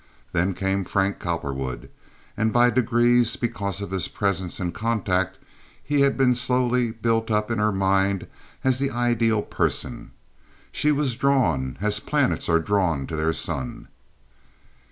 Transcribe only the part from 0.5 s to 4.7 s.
came Frank Cowperwood, and by degrees, because of his presence